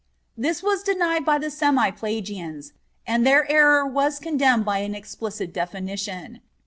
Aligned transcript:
This 0.35 0.63
was 0.63 0.81
denied 0.81 1.25
by 1.25 1.37
the 1.37 1.51
semi 1.51 1.91
Pelagians, 1.91 2.73
and 3.05 3.23
their 3.23 3.47
error 3.51 3.85
was 3.85 4.17
condemned 4.17 4.65
by 4.65 4.79
an 4.79 4.95
explicit 4.95 5.53
definition. 5.53 6.41